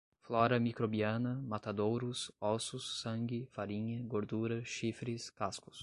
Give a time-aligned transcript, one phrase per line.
[0.19, 5.79] flora microbiana, matadouros, ossos, sangue, farinha, gordura, chifres, cascos